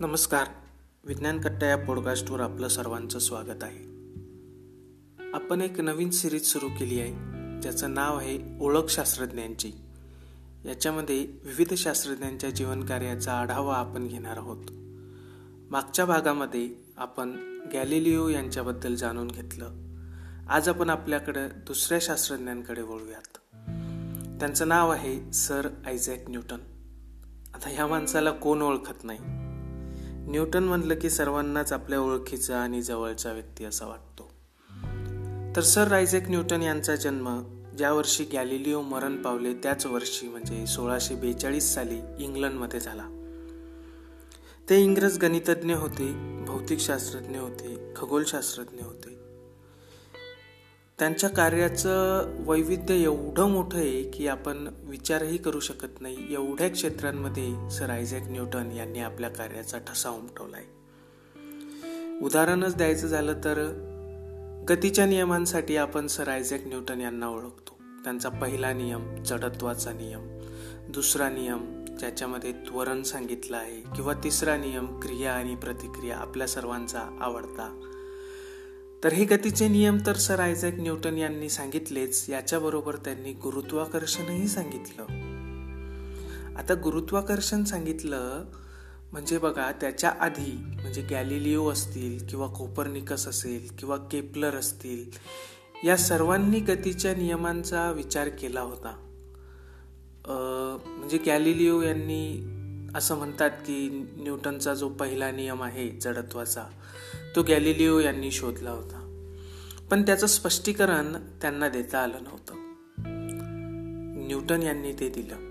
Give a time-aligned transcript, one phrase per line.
[0.00, 0.46] नमस्कार.
[1.04, 3.84] विज्ञान कट्टा या पॉडकास्टवर आपलं सर्वांचं स्वागत आहे.
[5.34, 7.12] आपण एक नवीन सिरीज सुरू केली आहे.
[7.60, 9.72] ज्याचं नाव आहे ओळख शास्त्रज्ञांची.
[10.64, 14.64] याच्यामध्ये विविध शास्त्रज्ञांच्या जीवनकार्याचा आढावा आपण घेणार आहोत.
[15.70, 19.70] मागच्या भागामध्ये आपण गॅलिलिओ यांच्याबद्दल जाणून घेतलं.
[20.48, 23.56] आज आपण आपल्याकडं दुसऱ्या शास्त्रज्ञांकडे वळूयात.
[24.40, 26.58] त्यांचं नाव आहे सर आयझॅक न्यूटन.
[27.54, 29.49] आता ह्या माणसाला कोण ओळखत नाही?
[30.28, 34.30] न्यूटन म्हणलं की सर्वांनाच आपल्या ओळखीचा आणि जवळचा व्यक्ती असा वाटतो.
[35.56, 37.42] तर सर रायझेक न्यूटन यांचा जन्म
[37.78, 43.06] ज्या वर्षी गॅलिलिओ मरण पावले त्याच वर्षी म्हणजे सोळाशे बेचाळीस साली इंग्लंडमध्ये झाला.
[44.70, 46.12] ते इंग्रज गणितज्ञ होते
[46.46, 49.09] भौतिकशास्त्रज्ञ होते खगोलशास्त्रज्ञ होते.
[51.00, 56.16] त्यांच्या कार्याचं वैविध्य एवढं मोठं आहे की आपण विचारही करू शकत नाही.
[56.30, 60.62] एवढ्या क्षेत्रांमध्ये सर आयझॅक न्यूटन यांनी आपल्या कार्याचा ठसा उमटवलाय.
[62.22, 63.64] उदाहरणच द्यायचं झालं तर
[64.68, 67.74] गतीच्या नियमांसाठी आपण सर आयझॅक न्यूटन यांना ओळखतो.
[68.04, 70.38] त्यांचा पहिला नियम जडत्वाचा नियम.
[70.88, 73.80] दुसरा नियम ज्याच्यामध्ये त्वरण सांगितलं आहे.
[73.96, 77.80] किंवा तिसरा नियम क्रिया आणि प्रतिक्रिया आपल्या सर्वांचा आवडता.
[79.04, 82.24] तर हे गतीचे नियम तर सर आयझॅक न्यूटन यांनी सांगितलेच.
[82.30, 85.02] याच्याबरोबर त्यांनी गुरुत्वाकर्षणही सांगितलं.
[86.58, 88.44] आता गुरुत्वाकर्षण सांगितलं
[89.12, 95.10] म्हणजे बघा त्याच्या आधी म्हणजे गॅलिलिओ असतील किंवा कोपरनिकस असेल किंवा केपलर असतील
[95.84, 98.94] या सर्वांनी गतीच्या नियमांचा विचार केला होता.
[100.28, 102.22] म्हणजे गॅलिलिओ यांनी
[102.94, 106.64] असं म्हणतात की न्यूटनचा जो पहिला नियम आहे जडत्वाचा
[107.36, 109.06] तो गॅलिलिओ यांनी शोधला होता.
[109.90, 112.54] पण त्याचं स्पष्टीकरण त्यांना देता आलं नव्हतं.
[114.28, 115.50] न्यूटन यांनी ते दिलं.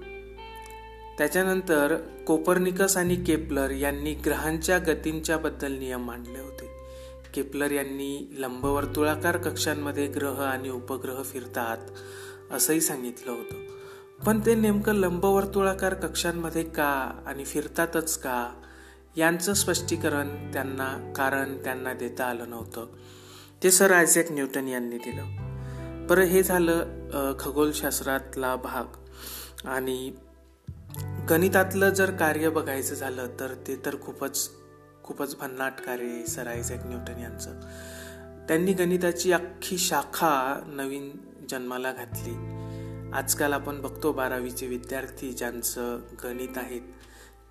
[1.18, 6.70] त्याच्यानंतर कोपरनिकस आणि केपलर यांनी ग्रहांच्या गतींच्या बद्दल नियम मांडले होते.
[7.34, 11.78] केपलर यांनी लंबवर्तुळाकार कक्षांमध्ये ग्रह आणि उपग्रह फिरतात
[12.52, 13.56] असंही सांगितलं होतं.
[14.26, 18.50] पण ते नेमकं लंबवर्तुळाकार कक्षांमध्ये का आणि फिरतातच का
[19.16, 22.88] यांचं स्पष्टीकरण त्यांना कारण त्यांना देता आलं नव्हतं.
[23.64, 26.06] ते सर आयझॅक न्यूटन यांनी दिलं.
[26.08, 28.86] बरं हे झालं खगोलशास्त्रातला भाग.
[29.66, 30.12] आणि
[31.30, 34.50] गणितातलं जर कार्य बघायचं झालं तर ते तर खूपच
[35.04, 37.60] खूपच भन्नाट कार्य आहे सर आयझॅक न्यूटन यांचं.
[38.48, 41.12] त्यांनी गणिताची अख्खी शाखा नवीन
[41.50, 42.34] जन्माला घातली.
[43.14, 46.82] आजकाल आपण बघतो बारावीचे विद्यार्थी ज्यांचं गणित आहेत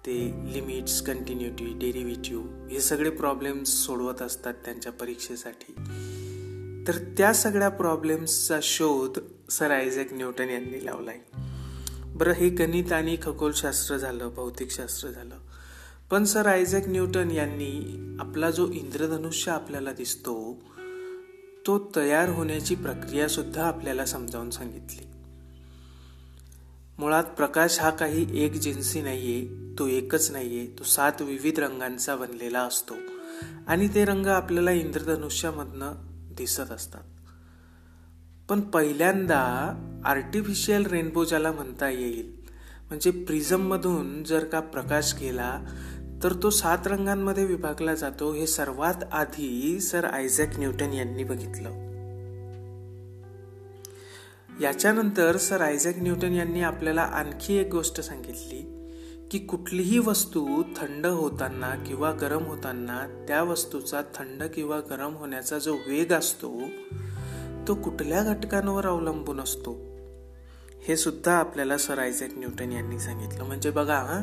[0.09, 5.73] ते लिमिट्स कंटिन्युटी डेरिव्हेटिव्ह हे सगळे प्रॉब्लेम्स सोडवत असतात त्यांच्या परीक्षेसाठी.
[6.89, 9.19] तर त्या सगळ्या प्रॉब्लेम्सचा शोध
[9.51, 11.19] सर आयझॅक न्यूटन यांनी लावलाय.
[12.05, 15.35] बरं हे गणित आणि खगोलशास्त्र झालं भौतिकशास्त्र झालं.
[16.11, 20.63] पण सर आयझॅक न्यूटन यांनी आपला जो इंद्रधनुष्य आपल्याला दिसतो
[21.67, 25.08] तो तयार होण्याची प्रक्रियासुद्धा आपल्याला समजावून सांगितली.
[26.99, 32.61] मुळात प्रकाश हा काही एक जिन्सी नाहीये तो एकच नाहीये तो सात विविध रंगांचा बनलेला
[32.61, 32.95] असतो.
[33.67, 35.93] आणि ते रंग आपल्याला इंद्रधनुष्यामधनं
[36.37, 37.03] दिसत असतात.
[38.49, 39.43] पण पहिल्यांदा
[40.05, 42.33] आर्टिफिशियल रेनबो ज्याला म्हणता येईल
[42.89, 45.61] म्हणजे प्रिझममधून जर का प्रकाश गेला
[46.23, 51.88] तर तो सात रंगांमध्ये विभागला जातो हे सर्वात आधी सर आयझॅक न्यूटन यांनी बघितलं.
[54.61, 58.75] याच्यानंतर सर आयझॅक न्यूटन यांनी आपल्याला आणखी एक गोष्ट सांगितली
[59.31, 65.75] की कुठलीही वस्तू थंड होताना किंवा गरम होताना त्या वस्तूचा थंड किंवा गरम होण्याचा जो
[65.75, 66.61] वेग असतो
[67.69, 69.98] तो कुठल्या घटकांवर अवलंबून असतो?
[70.89, 73.45] हे सुद्धा आपल्याला सर आयझॅक न्यूटन यांनी सांगितलं.
[73.45, 74.23] म्हणजे बघा हां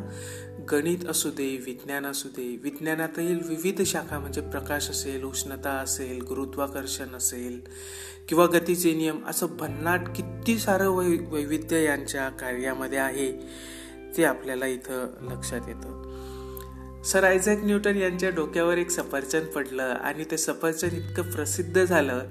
[0.71, 7.15] गणित असू दे विज्ञान असू दे विज्ञानातील विविध शाखा म्हणजे प्रकाश असेल उष्णता असेल गुरुत्वाकर्षण
[7.15, 7.59] असेल
[8.29, 13.31] किंवा गतीचे नियम असं भन्नाट किती सारं वै वैविध्य यांच्या कार्यामध्ये आहे
[14.17, 17.03] ते आपल्याला इथं लक्षात येतं.
[17.03, 22.25] सर आयझॅक न्यूटन यांच्या डोक्यावर एक सफरचंद पडलं आणि ते सफरचंद इतकं प्रसिद्ध झालं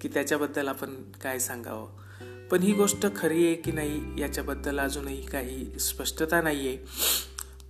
[0.00, 2.05] की त्याच्याबद्दल आपण काय सांगावं?
[2.50, 6.78] पण ही गोष्ट खरी आहे की नाही याच्याबद्दल अजूनही काही स्पष्टता नाही आहे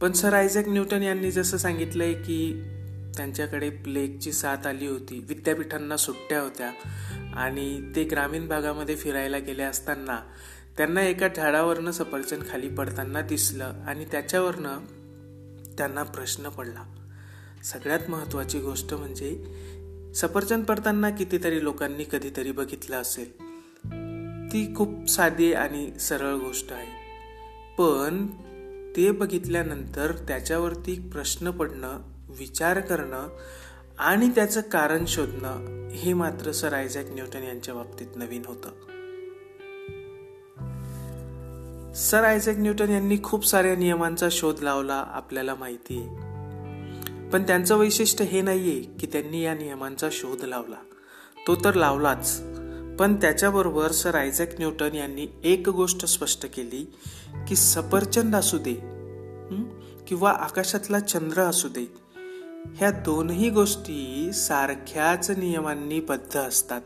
[0.00, 2.62] पण सर आयझॅक न्यूटन यांनी जसं सांगितलं आहे की
[3.16, 6.72] त्यांच्याकडे प्लेगची साथ आली होती विद्यापीठांना सुट्ट्या होत्या
[7.34, 10.20] आणि ते ग्रामीण भागामध्ये फिरायला गेले असताना
[10.76, 14.78] त्यांना एका झाडावरनं सफरचंद खाली पडताना दिसलं आणि त्याच्यावरनं
[15.78, 16.84] त्यांना प्रश्न पडला.
[17.64, 19.44] सगळ्यात महत्त्वाची गोष्ट म्हणजे
[20.14, 23.45] सफरचंद पडताना कितीतरी लोकांनी कधीतरी बघितलं असेल.
[24.56, 26.86] ती खूप साधी आणि सरळ गोष्ट आहे.
[27.78, 28.26] पण
[28.96, 31.98] ते बघितल्यानंतर त्याच्यावरती प्रश्न पडणं
[32.28, 33.28] विचार करणं
[33.98, 38.68] आणि त्याचं कारण शोधणं हे मात्र सर आयझॅक न्यूटन यांच्या बाबतीत नवीन होतं.
[41.94, 46.08] सर आयझॅक न्यूटन यांनी खूप साऱ्या नियमांचा शोध लावला आपल्याला माहिती आहे
[47.30, 50.76] पण त्यांचं वैशिष्ट्य हे नाहीये की त्यांनी या नियमांचा शोध लावला.
[51.46, 52.42] तो तर लावलाच.
[52.98, 56.92] पण त्याच्याबरोबर सर आयझॅक न्यूटन यांनी एक गोष्ट स्पष्ट केली
[57.48, 58.74] की सफरचंद असू दे
[60.06, 61.94] किंवा आकाशातला चंद्र असू दे
[62.76, 66.80] ह्या दोनही गोष्टी सारख्याच नियमांनी बद्ध असतात.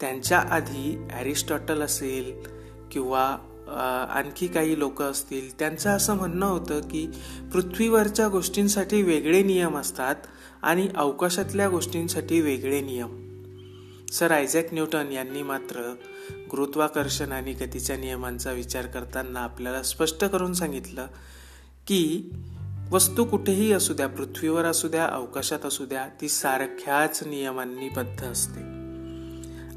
[0.00, 2.32] त्यांच्या आधी ॲरिस्टॉटल असेल
[2.92, 3.24] किंवा
[4.10, 7.06] आणखी काही लोक असतील त्यांचं असं म्हणणं होतं की
[7.52, 10.16] पृथ्वीवरच्या गोष्टींसाठी वेगळे नियम असतात
[10.62, 13.31] आणि अवकाशातल्या गोष्टींसाठी वेगळे नियम.
[14.12, 15.94] सर आयझॅक न्यूटन यांनी मात्र
[16.50, 21.06] गुरुत्वाकर्षण आणि गतीच्या नियमांचा विचार करताना आपल्याला स्पष्ट करून सांगितलं
[21.86, 22.30] की
[22.90, 28.60] वस्तू कुठेही असू द्या पृथ्वीवर असू द्या अवकाशात असू द्या ती सारख्याच नियमांनी बद्ध असते.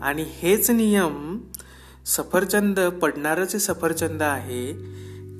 [0.01, 1.39] आणि हेच नियम
[2.05, 4.73] सफरचंद पडणारच सफरचंद आहे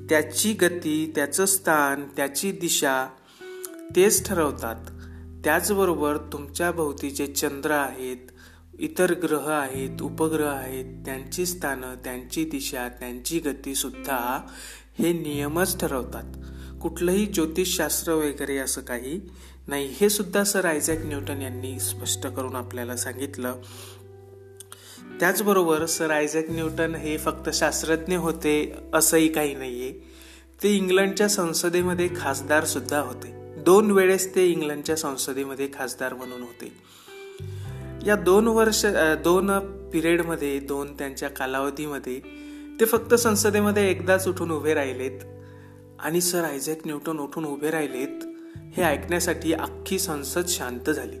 [0.08, 3.08] त्याची गती त्याचं स्थान त्याची दिशा
[3.96, 4.90] तेच ठरवतात.
[5.44, 8.16] त्याचबरोबर तुमच्या भोवतीचे चंद्र आहेत
[8.78, 14.46] इतर ग्रह आहेत उपग्रह आहेत त्यांची स्थानं त्यांची दिशा त्यांची गतीसुद्धा
[14.98, 16.24] हे नियमच ठरवतात.
[16.82, 19.20] कुठलंही ज्योतिषशास्त्र वगैरे असं काही
[19.68, 19.88] नाही.
[20.00, 23.54] हे सुद्धा सर आयझॅक न्यूटन यांनी स्पष्ट करून आपल्याला सांगितलं.
[25.20, 29.92] त्याचबरोबर सर आयझॅक न्यूटन हे फक्त शास्त्रज्ञ होते असंही काही नाही आहे
[30.62, 33.54] ते इंग्लंडच्या संसदेमध्ये खासदार सुद्धा होते.
[33.56, 36.96] दोन वेळेस ते इंग्लंडच्या संसदेमध्ये खासदार म्हणून होते.
[38.06, 38.84] या दोन वर्ष
[39.24, 39.50] दोन
[39.92, 42.18] पिरियडमध्ये दोन त्यांच्या कालावधीमध्ये
[42.80, 45.20] ते फक्त संसदेमध्ये एकदाच उठून उभे राहिलेत.
[45.98, 48.24] आणि सर आयझॅक न्यूटन उठून उभे राहिलेत
[48.76, 51.16] हे ऐकण्यासाठी अख्खी संसद शांत झाली.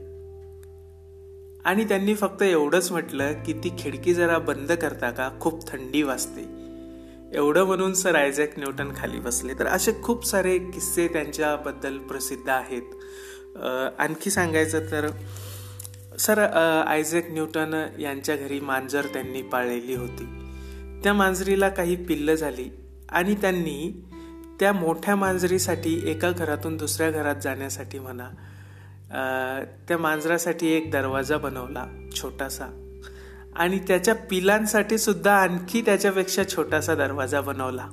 [1.64, 6.44] आणि त्यांनी फक्त एवढंच म्हटलं की ती खिडकी जरा बंद करता का खूप थंडी वाजते.
[7.34, 9.54] एवढं म्हणून सर आयझॅक न्यूटन खाली बसले.
[9.58, 12.94] तर असे खूप सारे किस्से त्यांच्याबद्दल प्रसिद्ध आहेत.
[13.98, 15.08] आणखी सांगायचं तर
[16.18, 16.38] सर
[16.86, 20.24] आयझॅक न्यूटन यांच्या घरी मांजर त्यांनी पाळलेली होती.
[21.04, 22.68] त्या मांजरीला काही पिल्लं झाली
[23.08, 24.04] आणि त्यांनी
[24.60, 28.28] त्या मोठ्या मांजरीसाठी एका घरातून दुसऱ्या घरात जाण्यासाठी म्हणा
[29.88, 31.86] त्या मांजरासाठी एक दरवाजा बनवला
[32.16, 32.66] छोटासा.
[33.56, 37.88] आणि त्याच्या पिलांसाठी सुद्धा आणखी त्याच्यापेक्षा छोटासा दरवाजा बनवला.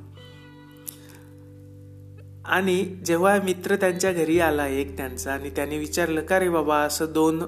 [2.46, 7.06] आणि जेव्हा मित्र त्यांच्या घरी आला एक त्यांचा आणि त्याने विचारलं का रे बाबा असं
[7.14, 7.44] दोन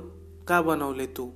[0.47, 1.29] का बनवले तू.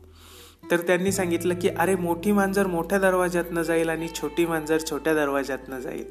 [0.71, 5.79] तर त्यांनी सांगितलं की अरे मोठी मांजर मोठ्या दरवाज्यातनं जाईल आणि छोटी मांजर छोट्या दरवाज्यातनं
[5.79, 6.05] जाईल.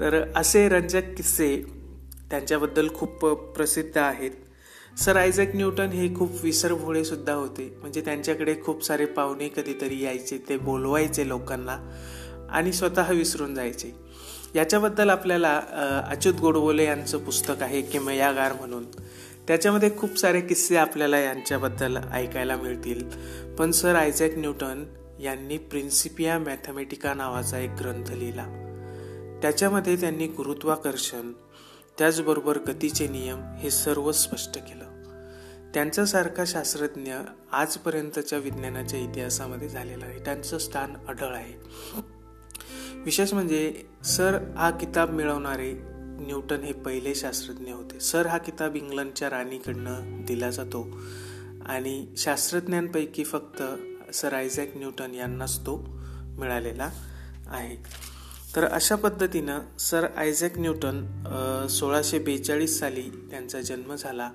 [0.00, 1.56] तर असे रंजक किस्से
[2.30, 4.30] त्यांच्याबद्दल खूप प्रसिद्ध आहेत.
[4.98, 7.68] सर आयझॅक न्यूटन हे खूप विसरभोळे सुद्धा होते.
[7.80, 11.78] म्हणजे त्यांच्याकडे खूप सारे पाहुणे कधीतरी यायचे ते बोलवायचे लोकांना
[12.50, 13.94] आणि स्वतः विसरून जायचे.
[14.54, 15.60] याच्याबद्दल आपल्याला
[16.10, 18.84] अच्युत गोडबोले यांचं पुस्तक आहे किमयागार म्हणून.
[19.48, 23.08] त्याच्यामध्ये खूप सारे किस्से आपल्याला यांच्याबद्दल ऐकायला मिळतील.
[23.58, 24.84] पण सर आयझॅक न्यूटन
[25.20, 28.46] यांनी प्रिन्सिपिया मॅथमॅटिका नावाचा एक ग्रंथ लिहिला.
[29.42, 31.32] त्याच्यामध्ये त्यांनी गुरुत्वाकर्षण
[31.98, 34.84] त्याचबरोबर गतीचे नियम हे सर्व स्पष्ट केलं.
[35.74, 37.14] त्यांच्यासारखा शास्त्रज्ञ
[37.52, 40.18] आजपर्यंतच्या विज्ञानाच्या इतिहासामध्ये झालेला आहे.
[40.24, 41.68] त्यांचं स्थान अढळ आहे.
[42.94, 48.00] विशेष म्हणजे सर हा किताब मिळवणारे न्यूटन हे पहिले शास्त्रज्ञ होते.
[48.00, 50.86] सर हा किताब इंग्लंडच्या राणीकडनं दिला जातो
[51.66, 53.62] आणि शास्त्रज्ञांपैकी फक्त
[54.14, 55.76] सर आयझॅक न्यूटन यांनाच तो
[56.38, 56.90] मिळालेला
[57.46, 57.76] आहे.
[58.56, 64.30] तर अशा पद्धतीनं सर आयझॅक न्यूटन सोळाशे बेचाळीस साली त्यांचा जन्म झाला.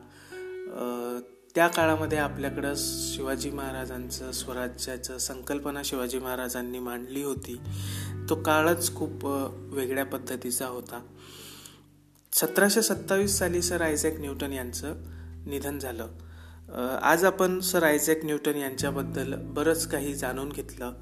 [1.56, 7.60] त्या काळामध्ये आपल्याकडं शिवाजी महाराजांचं स्वराज्याचं संकल्पना शिवाजी महाराजांनी मांडली होती.
[8.30, 9.26] तो काळच खूप
[9.74, 11.02] वेगळ्या पद्धतीचा होता.
[12.34, 14.94] सतराशे सत्तावीस साली सर आयझॅक न्यूटन यांचं
[15.46, 16.08] निधन झालं.
[17.02, 20.94] आज आपण सर आयझॅक न्यूटन यांच्याबद्दल बरंच काही जाणून घेतलं.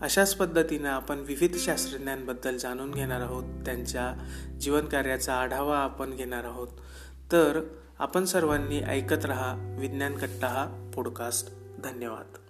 [0.00, 3.44] अशाच पद्धतीनं आपण विविध शास्त्रज्ञांबद्दल जाणून घेणार आहोत.
[3.64, 4.14] त्यांच्या
[4.60, 6.68] जीवनकार्याचा आढावा आपण घेणार आहोत.
[7.32, 7.60] तर
[7.98, 11.50] आपण सर्वांनी ऐकत रहा विज्ञान कट्टा हा पॉडकास्ट
[11.84, 12.45] धन्यवाद.